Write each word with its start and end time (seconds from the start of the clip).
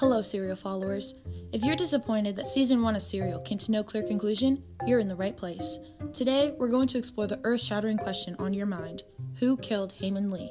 Hello, 0.00 0.22
Serial 0.22 0.56
followers. 0.56 1.12
If 1.52 1.62
you're 1.62 1.76
disappointed 1.76 2.34
that 2.36 2.46
season 2.46 2.82
1 2.82 2.96
of 2.96 3.02
Serial 3.02 3.42
came 3.42 3.58
to 3.58 3.70
no 3.70 3.84
clear 3.84 4.02
conclusion, 4.02 4.62
you're 4.86 4.98
in 4.98 5.08
the 5.08 5.14
right 5.14 5.36
place. 5.36 5.78
Today, 6.14 6.54
we're 6.58 6.70
going 6.70 6.88
to 6.88 6.96
explore 6.96 7.26
the 7.26 7.38
earth 7.44 7.60
shattering 7.60 7.98
question 7.98 8.34
on 8.38 8.54
your 8.54 8.64
mind 8.64 9.02
Who 9.40 9.58
killed 9.58 9.92
Hae 9.92 10.10
Min 10.10 10.30
Lee? 10.30 10.50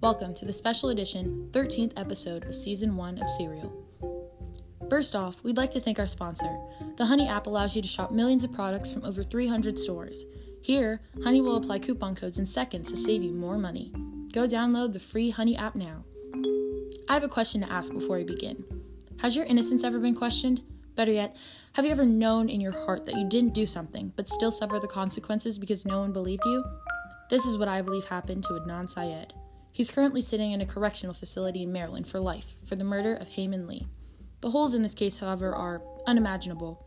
Welcome 0.00 0.32
to 0.36 0.46
the 0.46 0.54
special 0.54 0.88
edition 0.88 1.50
13th 1.52 1.92
episode 1.98 2.44
of 2.44 2.54
season 2.54 2.96
1 2.96 3.18
of 3.18 3.28
Serial. 3.28 3.86
First 4.88 5.14
off, 5.14 5.44
we'd 5.44 5.58
like 5.58 5.72
to 5.72 5.80
thank 5.80 5.98
our 5.98 6.06
sponsor. 6.06 6.58
The 6.96 7.04
Honey 7.04 7.28
app 7.28 7.46
allows 7.46 7.76
you 7.76 7.82
to 7.82 7.88
shop 7.88 8.10
millions 8.10 8.42
of 8.42 8.52
products 8.52 8.94
from 8.94 9.04
over 9.04 9.22
300 9.22 9.78
stores. 9.78 10.24
Here, 10.62 11.02
Honey 11.22 11.42
will 11.42 11.56
apply 11.56 11.80
coupon 11.80 12.14
codes 12.14 12.38
in 12.38 12.46
seconds 12.46 12.90
to 12.90 12.96
save 12.96 13.22
you 13.22 13.32
more 13.32 13.58
money. 13.58 13.92
Go 14.32 14.48
download 14.48 14.94
the 14.94 14.98
free 14.98 15.28
Honey 15.28 15.58
app 15.58 15.74
now. 15.74 16.04
I 17.06 17.12
have 17.12 17.22
a 17.22 17.28
question 17.28 17.60
to 17.60 17.70
ask 17.70 17.92
before 17.92 18.16
we 18.16 18.24
begin. 18.24 18.64
Has 19.18 19.34
your 19.34 19.46
innocence 19.46 19.82
ever 19.82 19.98
been 19.98 20.14
questioned? 20.14 20.62
Better 20.94 21.10
yet, 21.10 21.36
have 21.72 21.84
you 21.84 21.90
ever 21.90 22.06
known 22.06 22.48
in 22.48 22.60
your 22.60 22.70
heart 22.70 23.04
that 23.06 23.16
you 23.16 23.28
didn't 23.28 23.52
do 23.52 23.66
something 23.66 24.12
but 24.14 24.28
still 24.28 24.52
suffer 24.52 24.78
the 24.78 24.86
consequences 24.86 25.58
because 25.58 25.84
no 25.84 25.98
one 25.98 26.12
believed 26.12 26.44
you? 26.44 26.64
This 27.28 27.44
is 27.44 27.58
what 27.58 27.66
I 27.66 27.82
believe 27.82 28.04
happened 28.04 28.44
to 28.44 28.52
Adnan 28.52 28.88
Syed. 28.88 29.34
He's 29.72 29.90
currently 29.90 30.22
sitting 30.22 30.52
in 30.52 30.60
a 30.60 30.66
correctional 30.66 31.14
facility 31.14 31.64
in 31.64 31.72
Maryland 31.72 32.06
for 32.06 32.20
life 32.20 32.54
for 32.64 32.76
the 32.76 32.84
murder 32.84 33.14
of 33.14 33.26
Hae 33.26 33.48
Min 33.48 33.66
Lee. 33.66 33.88
The 34.40 34.50
holes 34.50 34.74
in 34.74 34.82
this 34.82 34.94
case, 34.94 35.18
however, 35.18 35.52
are 35.52 35.82
unimaginable. 36.06 36.86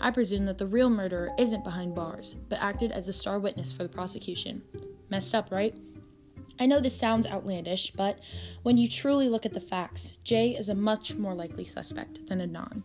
I 0.00 0.10
presume 0.10 0.46
that 0.46 0.56
the 0.56 0.66
real 0.66 0.88
murderer 0.88 1.30
isn't 1.38 1.62
behind 1.62 1.94
bars, 1.94 2.36
but 2.48 2.62
acted 2.62 2.90
as 2.90 3.06
a 3.08 3.12
star 3.12 3.38
witness 3.38 3.70
for 3.74 3.82
the 3.82 3.88
prosecution. 3.90 4.62
Messed 5.10 5.34
up, 5.34 5.52
right? 5.52 5.74
I 6.58 6.66
know 6.66 6.80
this 6.80 6.98
sounds 6.98 7.26
outlandish, 7.26 7.90
but 7.90 8.18
when 8.62 8.78
you 8.78 8.88
truly 8.88 9.28
look 9.28 9.44
at 9.44 9.52
the 9.52 9.60
facts, 9.60 10.16
Jay 10.24 10.56
is 10.56 10.68
a 10.68 10.74
much 10.74 11.16
more 11.16 11.34
likely 11.34 11.64
suspect 11.64 12.26
than 12.26 12.40
Adnan. 12.40 12.82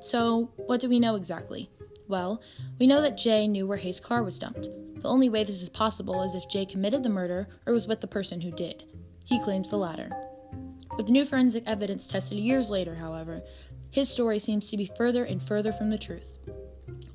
So, 0.00 0.50
what 0.66 0.80
do 0.80 0.88
we 0.88 1.00
know 1.00 1.16
exactly? 1.16 1.68
Well, 2.08 2.40
we 2.78 2.86
know 2.86 3.00
that 3.00 3.16
Jay 3.16 3.48
knew 3.48 3.66
where 3.66 3.76
Hae's 3.76 3.98
car 3.98 4.22
was 4.22 4.38
dumped. 4.38 4.68
The 5.02 5.08
only 5.08 5.28
way 5.28 5.42
this 5.42 5.62
is 5.62 5.68
possible 5.68 6.22
is 6.22 6.34
if 6.34 6.48
Jay 6.48 6.64
committed 6.64 7.02
the 7.02 7.08
murder 7.08 7.48
or 7.66 7.72
was 7.72 7.88
with 7.88 8.00
the 8.00 8.06
person 8.06 8.40
who 8.40 8.52
did. 8.52 8.84
He 9.24 9.42
claims 9.42 9.68
the 9.68 9.76
latter. 9.76 10.10
With 10.96 11.08
new 11.08 11.24
forensic 11.24 11.64
evidence 11.66 12.08
tested 12.08 12.38
years 12.38 12.70
later, 12.70 12.94
however, 12.94 13.42
his 13.90 14.08
story 14.08 14.38
seems 14.38 14.70
to 14.70 14.76
be 14.76 14.90
further 14.96 15.24
and 15.24 15.42
further 15.42 15.72
from 15.72 15.90
the 15.90 15.98
truth. 15.98 16.38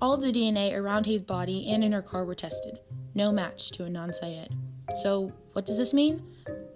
All 0.01 0.13
of 0.13 0.21
the 0.21 0.31
DNA 0.31 0.75
around 0.75 1.05
Hae's 1.05 1.21
body 1.21 1.69
and 1.69 1.83
in 1.83 1.91
her 1.91 2.01
car 2.01 2.25
were 2.25 2.35
tested. 2.35 2.79
No 3.15 3.31
match 3.31 3.71
to 3.71 3.83
Adnan 3.83 4.13
Syed. 4.13 4.55
So, 4.95 5.31
what 5.53 5.65
does 5.65 5.77
this 5.77 5.93
mean? 5.93 6.21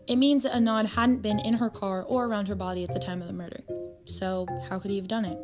It 0.07 0.17
means 0.17 0.43
that 0.43 0.53
Adnan 0.53 0.85
hadn't 0.85 1.21
been 1.21 1.39
in 1.39 1.53
her 1.55 1.69
car 1.69 2.03
or 2.03 2.25
around 2.25 2.47
her 2.47 2.55
body 2.55 2.83
at 2.83 2.93
the 2.93 2.99
time 2.99 3.21
of 3.21 3.27
the 3.27 3.33
murder. 3.33 3.61
So, 4.05 4.45
how 4.69 4.79
could 4.79 4.91
he 4.91 4.97
have 4.97 5.07
done 5.07 5.25
it? 5.25 5.37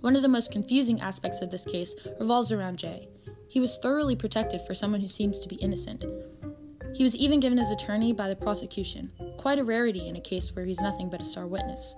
One 0.00 0.16
of 0.16 0.22
the 0.22 0.28
most 0.28 0.52
confusing 0.52 1.00
aspects 1.00 1.40
of 1.40 1.50
this 1.50 1.64
case 1.64 1.94
revolves 2.20 2.52
around 2.52 2.78
Jay. 2.78 3.08
He 3.48 3.60
was 3.60 3.78
thoroughly 3.78 4.16
protected 4.16 4.60
for 4.62 4.74
someone 4.74 5.00
who 5.00 5.08
seems 5.08 5.40
to 5.40 5.48
be 5.48 5.56
innocent. 5.56 6.04
He 6.94 7.02
was 7.02 7.16
even 7.16 7.40
given 7.40 7.58
his 7.58 7.70
attorney 7.70 8.12
by 8.12 8.28
the 8.28 8.36
prosecution, 8.36 9.10
quite 9.38 9.58
a 9.58 9.64
rarity 9.64 10.08
in 10.08 10.16
a 10.16 10.20
case 10.20 10.54
where 10.54 10.64
he's 10.64 10.80
nothing 10.80 11.08
but 11.08 11.20
a 11.20 11.24
star 11.24 11.46
witness. 11.46 11.94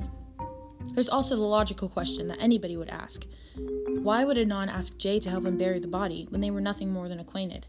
There's 0.95 1.09
also 1.09 1.37
the 1.37 1.43
logical 1.43 1.89
question 1.89 2.29
that 2.29 2.41
anybody 2.41 2.77
would 2.77 2.89
ask 2.89 3.27
why 4.03 4.25
would 4.25 4.37
Adnan 4.37 4.69
ask 4.69 4.97
Jay 4.99 5.19
to 5.19 5.31
help 5.31 5.45
him 5.45 5.59
bury 5.59 5.81
the 5.81 5.89
body 5.89 6.29
when 6.31 6.41
they 6.41 6.53
were 6.53 6.61
nothing 6.61 6.93
more 6.93 7.09
than 7.09 7.19
acquainted? 7.19 7.67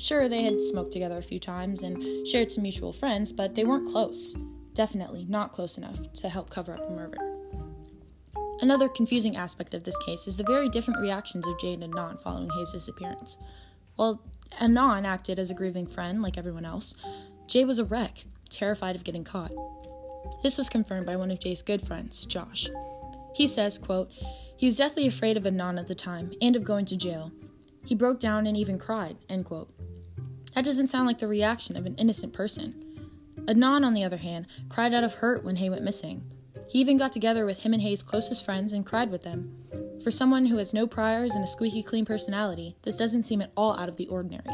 Sure, 0.00 0.30
they 0.30 0.42
had 0.42 0.62
smoked 0.62 0.92
together 0.92 1.18
a 1.18 1.22
few 1.22 1.38
times 1.38 1.82
and 1.82 2.26
shared 2.26 2.50
some 2.50 2.62
mutual 2.62 2.90
friends, 2.90 3.34
but 3.34 3.54
they 3.54 3.64
weren't 3.64 3.86
close. 3.86 4.34
Definitely 4.72 5.26
not 5.28 5.52
close 5.52 5.76
enough 5.76 5.98
to 6.14 6.30
help 6.30 6.48
cover 6.48 6.72
up 6.72 6.86
a 6.86 6.90
murder. 6.90 7.18
Another 8.62 8.88
confusing 8.88 9.36
aspect 9.36 9.74
of 9.74 9.84
this 9.84 9.98
case 9.98 10.26
is 10.26 10.36
the 10.36 10.44
very 10.44 10.70
different 10.70 11.00
reactions 11.00 11.46
of 11.46 11.58
Jay 11.60 11.74
and 11.74 11.82
Adnan 11.82 12.18
following 12.22 12.48
Hae's 12.48 12.72
disappearance. 12.72 13.36
While 13.96 14.22
Adnan 14.58 15.04
acted 15.04 15.38
as 15.38 15.50
a 15.50 15.54
grieving 15.54 15.86
friend 15.86 16.22
like 16.22 16.38
everyone 16.38 16.64
else, 16.64 16.94
Jay 17.46 17.66
was 17.66 17.78
a 17.78 17.84
wreck, 17.84 18.24
terrified 18.48 18.96
of 18.96 19.04
getting 19.04 19.22
caught. 19.22 19.52
This 20.42 20.56
was 20.56 20.70
confirmed 20.70 21.04
by 21.04 21.16
one 21.16 21.30
of 21.30 21.40
Jay's 21.40 21.60
good 21.60 21.82
friends, 21.82 22.24
Josh. 22.24 22.70
He 23.34 23.46
says, 23.46 23.76
quote, 23.76 24.10
he 24.56 24.64
was 24.64 24.78
deathly 24.78 25.06
afraid 25.06 25.36
of 25.36 25.44
Adnan 25.44 25.78
at 25.78 25.88
the 25.88 25.94
time 25.94 26.32
and 26.40 26.56
of 26.56 26.64
going 26.64 26.86
to 26.86 26.96
jail. 26.96 27.30
He 27.84 27.94
broke 27.94 28.18
down 28.18 28.46
and 28.46 28.56
even 28.56 28.78
cried, 28.78 29.16
end 29.28 29.44
quote. 29.44 29.70
That 30.54 30.64
doesn't 30.64 30.88
sound 30.88 31.06
like 31.06 31.18
the 31.18 31.28
reaction 31.28 31.76
of 31.76 31.86
an 31.86 31.94
innocent 31.96 32.32
person. 32.32 32.74
Adnan, 33.46 33.84
on 33.84 33.94
the 33.94 34.04
other 34.04 34.16
hand, 34.16 34.46
cried 34.68 34.94
out 34.94 35.04
of 35.04 35.14
hurt 35.14 35.44
when 35.44 35.56
Hae 35.56 35.70
went 35.70 35.84
missing. 35.84 36.22
He 36.68 36.80
even 36.80 36.96
got 36.96 37.12
together 37.12 37.46
with 37.46 37.58
him 37.58 37.72
and 37.72 37.82
Hae's 37.82 38.02
closest 38.02 38.44
friends 38.44 38.72
and 38.72 38.86
cried 38.86 39.10
with 39.10 39.22
them. 39.22 39.52
For 40.02 40.10
someone 40.10 40.44
who 40.44 40.56
has 40.58 40.72
no 40.72 40.86
priors 40.86 41.34
and 41.34 41.42
a 41.44 41.46
squeaky 41.46 41.82
clean 41.82 42.04
personality, 42.04 42.76
this 42.82 42.96
doesn't 42.96 43.24
seem 43.24 43.42
at 43.42 43.52
all 43.56 43.76
out 43.78 43.88
of 43.88 43.96
the 43.96 44.06
ordinary. 44.06 44.44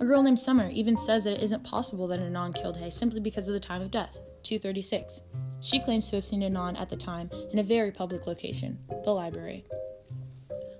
A 0.00 0.04
girl 0.04 0.22
named 0.22 0.38
Summer 0.38 0.68
even 0.70 0.96
says 0.96 1.24
that 1.24 1.32
it 1.32 1.42
isn't 1.42 1.64
possible 1.64 2.06
that 2.08 2.20
Adnan 2.20 2.54
killed 2.54 2.76
Hae 2.76 2.90
simply 2.90 3.20
because 3.20 3.48
of 3.48 3.54
the 3.54 3.60
time 3.60 3.82
of 3.82 3.90
death, 3.90 4.20
236. 4.44 5.20
She 5.60 5.80
claims 5.80 6.08
to 6.08 6.16
have 6.16 6.24
seen 6.24 6.42
Adnan 6.42 6.80
at 6.80 6.88
the 6.88 6.96
time 6.96 7.28
in 7.52 7.58
a 7.58 7.64
very 7.64 7.90
public 7.90 8.26
location, 8.26 8.78
the 9.04 9.10
library. 9.10 9.64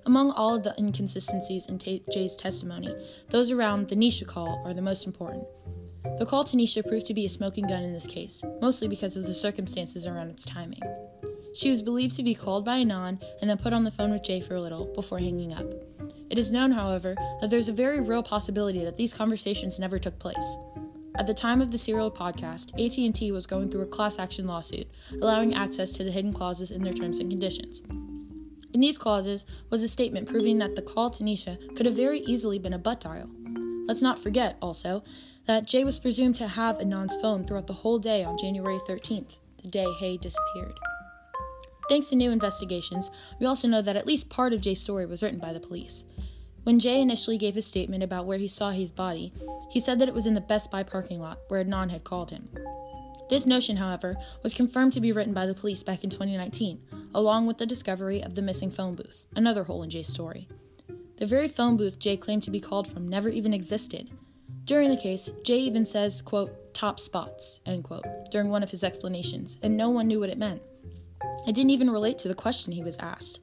Among 0.09 0.31
all 0.31 0.55
of 0.55 0.63
the 0.63 0.75
inconsistencies 0.79 1.67
in 1.67 1.77
T- 1.77 2.03
Jay's 2.11 2.35
testimony, 2.35 2.97
those 3.29 3.51
around 3.51 3.89
the 3.89 3.95
Nisha 3.95 4.27
call 4.27 4.63
are 4.65 4.73
the 4.73 4.81
most 4.81 5.07
important. 5.07 5.45
The 6.17 6.25
call 6.25 6.45
to 6.45 6.57
Nisha 6.57 6.89
proved 6.89 7.05
to 7.09 7.13
be 7.13 7.27
a 7.27 7.29
smoking 7.29 7.67
gun 7.67 7.83
in 7.83 7.93
this 7.93 8.07
case, 8.07 8.43
mostly 8.63 8.89
because 8.89 9.19
of 9.19 9.27
the 9.27 9.35
circumstances 9.35 10.07
around 10.07 10.29
its 10.31 10.47
timing. 10.47 10.81
She 11.55 11.69
was 11.69 11.83
believed 11.83 12.17
to 12.17 12.23
be 12.23 12.35
called 12.35 12.65
by 12.65 12.83
Adnan 12.83 13.23
and 13.43 13.51
then 13.51 13.59
put 13.59 13.75
on 13.75 13.85
the 13.85 13.91
phone 13.91 14.11
with 14.11 14.25
Jay 14.25 14.41
for 14.41 14.55
a 14.55 14.63
little 14.63 14.87
before 14.95 15.19
hanging 15.19 15.53
up. 15.53 15.67
It 16.31 16.39
is 16.39 16.51
known, 16.51 16.71
however, 16.71 17.15
that 17.43 17.51
there's 17.51 17.69
a 17.69 17.75
very 17.75 18.01
real 18.01 18.23
possibility 18.23 18.83
that 18.87 18.97
these 18.97 19.13
conversations 19.13 19.79
never 19.79 19.99
took 19.99 20.19
place. 20.19 20.57
At 21.17 21.27
the 21.27 21.35
time 21.35 21.61
of 21.61 21.71
the 21.71 21.77
serial 21.77 22.11
podcast, 22.11 22.71
AT&T 22.83 23.31
was 23.31 23.47
going 23.47 23.71
through 23.71 23.83
a 23.83 23.87
class 23.87 24.19
action 24.19 24.47
lawsuit, 24.47 24.87
allowing 25.21 25.55
access 25.55 25.93
to 25.93 26.05
the 26.05 26.11
hidden 26.11 26.33
clauses 26.33 26.71
in 26.71 26.83
their 26.83 26.95
terms 26.95 27.19
and 27.19 27.29
conditions. 27.29 27.83
In 28.75 28.81
these 28.81 28.99
clauses 28.99 29.45
was 29.71 29.83
a 29.83 29.89
statement 29.89 30.29
proving 30.29 30.59
that 30.59 30.77
the 30.77 30.83
call 30.83 31.11
to 31.11 31.25
Nisha 31.25 31.75
could 31.75 31.87
have 31.87 31.95
very 31.95 32.21
easily 32.21 32.59
been 32.59 32.75
a 32.75 32.79
butt 32.79 33.01
dial. 33.01 33.31
Let's 33.87 34.03
not 34.03 34.19
forget, 34.19 34.59
also, 34.61 35.03
that 35.47 35.67
Jay 35.67 35.85
was 35.85 35.99
presumed 35.99 36.35
to 36.37 36.47
have 36.47 36.79
Adnan's 36.79 37.19
phone 37.23 37.47
throughout 37.47 37.67
the 37.67 37.73
whole 37.73 37.99
day 37.99 38.23
on 38.23 38.37
January 38.37 38.79
13th, 38.87 39.39
the 39.63 39.69
day 39.69 39.87
Hae 39.99 40.19
disappeared. 40.19 40.79
Thanks 41.89 42.09
to 42.09 42.17
new 42.17 42.31
investigations, 42.31 43.11
we 43.41 43.47
also 43.47 43.67
know 43.67 43.81
that 43.81 43.97
at 43.97 44.07
least 44.07 44.29
part 44.29 44.53
of 44.53 44.61
Jay's 44.61 44.83
story 44.83 45.07
was 45.07 45.23
written 45.23 45.39
by 45.39 45.55
the 45.55 45.61
police. 45.61 46.05
When 46.65 46.79
Jay 46.79 47.01
initially 47.01 47.39
gave 47.39 47.55
his 47.55 47.67
statement 47.67 48.03
about 48.03 48.27
where 48.27 48.37
he 48.37 48.47
saw 48.47 48.71
his 48.71 48.91
body, 48.91 49.33
he 49.71 49.81
said 49.81 49.99
that 49.99 50.09
it 50.09 50.15
was 50.15 50.27
in 50.27 50.35
the 50.35 50.43
Best 50.43 50.71
Buy 50.71 50.83
parking 50.83 51.19
lot 51.19 51.39
where 51.49 51.65
Adnan 51.65 51.89
had 51.91 52.05
called 52.05 52.31
him. 52.31 52.51
This 53.29 53.45
notion, 53.45 53.77
however, 53.77 54.17
was 54.43 54.55
confirmed 54.55 54.95
to 54.95 55.01
be 55.01 55.13
written 55.13 55.35
by 55.35 55.45
the 55.45 55.55
police 55.55 55.83
back 55.83 56.03
in 56.03 56.09
2019, 56.09 56.83
along 57.15 57.47
with 57.47 57.59
the 57.59 57.67
discovery 57.67 58.23
of 58.23 58.35
the 58.35 58.43
missing 58.43 58.71
phone 58.71 58.95
booth, 58.95 59.27
another 59.37 59.65
hole 59.65 59.83
in 59.83 59.91
Jay's 59.91 60.09
story. 60.09 60.49
The 61.17 61.27
very 61.27 61.49
phone 61.49 61.77
booth 61.77 61.99
Jay 61.99 62.17
claimed 62.17 62.45
to 62.45 62.51
be 62.51 62.61
called 62.61 62.89
from 62.89 63.07
never 63.07 63.29
even 63.29 63.53
existed. 63.53 64.11
During 64.65 64.89
the 64.89 64.97
case, 64.97 65.31
Jay 65.43 65.59
even 65.59 65.85
says, 65.85 66.23
quote, 66.23 66.73
top 66.73 66.99
spots, 66.99 67.61
end 67.67 67.85
quote, 67.85 68.05
during 68.31 68.49
one 68.49 68.63
of 68.63 68.71
his 68.71 68.85
explanations, 68.85 69.59
and 69.63 69.77
no 69.77 69.91
one 69.91 70.07
knew 70.07 70.21
what 70.21 70.31
it 70.31 70.39
meant. 70.39 70.63
It 71.47 71.55
didn't 71.55 71.71
even 71.71 71.91
relate 71.91 72.19
to 72.19 72.29
the 72.29 72.35
question 72.35 72.73
he 72.73 72.83
was 72.83 72.97
asked. 72.99 73.41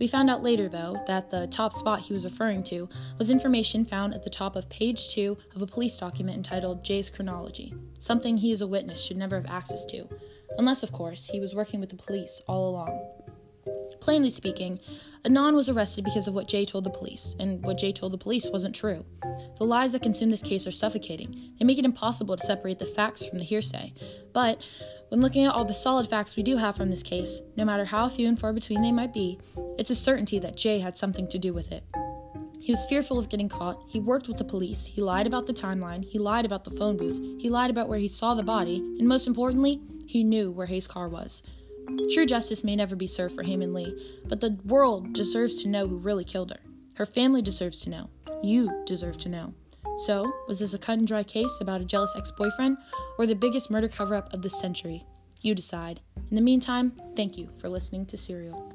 We 0.00 0.08
found 0.08 0.28
out 0.28 0.42
later, 0.42 0.68
though, 0.68 1.02
that 1.06 1.30
the 1.30 1.46
top 1.46 1.72
spot 1.72 2.00
he 2.00 2.12
was 2.12 2.24
referring 2.24 2.62
to 2.64 2.88
was 3.18 3.30
information 3.30 3.84
found 3.84 4.12
at 4.14 4.22
the 4.22 4.30
top 4.30 4.56
of 4.56 4.68
page 4.68 5.08
2 5.10 5.36
of 5.54 5.62
a 5.62 5.66
police 5.66 5.96
document 5.98 6.36
entitled 6.36 6.84
Jay's 6.84 7.10
Chronology, 7.10 7.74
something 7.98 8.36
he 8.36 8.50
as 8.52 8.60
a 8.60 8.66
witness 8.66 9.04
should 9.04 9.16
never 9.16 9.36
have 9.36 9.50
access 9.50 9.84
to, 9.86 10.08
unless, 10.58 10.82
of 10.82 10.92
course, 10.92 11.26
he 11.26 11.40
was 11.40 11.54
working 11.54 11.80
with 11.80 11.90
the 11.90 11.96
police 11.96 12.42
all 12.48 12.70
along. 12.70 13.10
Plainly 14.00 14.30
speaking, 14.30 14.80
Adnan 15.24 15.54
was 15.54 15.70
arrested 15.70 16.04
because 16.04 16.28
of 16.28 16.34
what 16.34 16.48
Jay 16.48 16.64
told 16.66 16.84
the 16.84 16.90
police, 16.90 17.34
and 17.38 17.64
what 17.64 17.78
Jay 17.78 17.92
told 17.92 18.12
the 18.12 18.18
police 18.18 18.48
wasn't 18.50 18.74
true. 18.74 19.04
The 19.56 19.64
lies 19.64 19.92
that 19.92 20.02
consume 20.02 20.30
this 20.30 20.42
case 20.42 20.66
are 20.66 20.72
suffocating. 20.72 21.54
They 21.58 21.64
make 21.64 21.78
it 21.78 21.84
impossible 21.84 22.36
to 22.36 22.46
separate 22.46 22.78
the 22.78 22.84
facts 22.84 23.26
from 23.26 23.38
the 23.38 23.44
hearsay. 23.44 23.94
But 24.34 24.62
when 25.14 25.22
looking 25.22 25.44
at 25.44 25.54
all 25.54 25.64
the 25.64 25.72
solid 25.72 26.08
facts 26.08 26.34
we 26.34 26.42
do 26.42 26.56
have 26.56 26.74
from 26.74 26.90
this 26.90 27.04
case, 27.04 27.40
no 27.56 27.64
matter 27.64 27.84
how 27.84 28.08
few 28.08 28.26
and 28.26 28.36
far 28.36 28.52
between 28.52 28.82
they 28.82 28.90
might 28.90 29.12
be, 29.12 29.38
it's 29.78 29.90
a 29.90 29.94
certainty 29.94 30.40
that 30.40 30.56
Jay 30.56 30.80
had 30.80 30.98
something 30.98 31.28
to 31.28 31.38
do 31.38 31.54
with 31.54 31.70
it. 31.70 31.84
He 32.60 32.72
was 32.72 32.84
fearful 32.86 33.16
of 33.16 33.28
getting 33.28 33.48
caught. 33.48 33.78
He 33.86 34.00
worked 34.00 34.26
with 34.26 34.38
the 34.38 34.44
police. 34.44 34.84
He 34.84 35.00
lied 35.00 35.28
about 35.28 35.46
the 35.46 35.52
timeline. 35.52 36.04
He 36.04 36.18
lied 36.18 36.44
about 36.44 36.64
the 36.64 36.72
phone 36.72 36.96
booth. 36.96 37.40
He 37.40 37.48
lied 37.48 37.70
about 37.70 37.88
where 37.88 38.00
he 38.00 38.08
saw 38.08 38.34
the 38.34 38.42
body. 38.42 38.78
And 38.98 39.06
most 39.06 39.28
importantly, 39.28 39.80
he 40.04 40.24
knew 40.24 40.50
where 40.50 40.66
Hae's 40.66 40.88
car 40.88 41.08
was. 41.08 41.44
True 42.12 42.26
justice 42.26 42.64
may 42.64 42.74
never 42.74 42.96
be 42.96 43.06
served 43.06 43.36
for 43.36 43.44
Hae 43.44 43.56
Lee, 43.56 43.96
but 44.24 44.40
the 44.40 44.58
world 44.64 45.12
deserves 45.12 45.62
to 45.62 45.68
know 45.68 45.86
who 45.86 45.98
really 45.98 46.24
killed 46.24 46.50
her. 46.50 46.58
Her 46.96 47.06
family 47.06 47.40
deserves 47.40 47.82
to 47.82 47.90
know. 47.90 48.10
You 48.42 48.82
deserve 48.84 49.18
to 49.18 49.28
know. 49.28 49.54
So, 49.96 50.32
was 50.48 50.58
this 50.58 50.74
a 50.74 50.78
cut 50.78 50.98
and 50.98 51.06
dry 51.06 51.22
case 51.22 51.58
about 51.60 51.80
a 51.80 51.84
jealous 51.84 52.14
ex 52.16 52.30
boyfriend, 52.30 52.78
or 53.18 53.26
the 53.26 53.34
biggest 53.34 53.70
murder 53.70 53.88
cover 53.88 54.14
up 54.14 54.32
of 54.32 54.42
the 54.42 54.50
century? 54.50 55.04
You 55.42 55.54
decide. 55.54 56.00
In 56.30 56.36
the 56.36 56.42
meantime, 56.42 56.92
thank 57.14 57.38
you 57.38 57.48
for 57.58 57.68
listening 57.68 58.06
to 58.06 58.16
Serial. 58.16 58.72